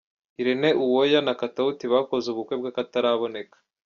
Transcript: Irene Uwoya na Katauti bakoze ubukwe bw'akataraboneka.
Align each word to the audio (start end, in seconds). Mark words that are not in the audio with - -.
Irene 0.41 0.69
Uwoya 0.83 1.19
na 1.25 1.33
Katauti 1.41 1.85
bakoze 1.93 2.25
ubukwe 2.29 2.53
bw'akataraboneka. 2.59 3.57